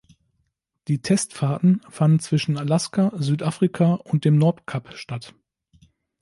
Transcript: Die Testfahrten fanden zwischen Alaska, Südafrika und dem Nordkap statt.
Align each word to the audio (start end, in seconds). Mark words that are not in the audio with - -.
Die 0.87 1.03
Testfahrten 1.03 1.81
fanden 1.87 2.17
zwischen 2.19 2.57
Alaska, 2.57 3.11
Südafrika 3.17 3.93
und 3.93 4.25
dem 4.25 4.35
Nordkap 4.35 4.95
statt. 4.95 5.35